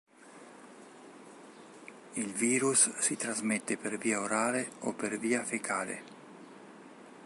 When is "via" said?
3.99-4.19, 5.19-5.43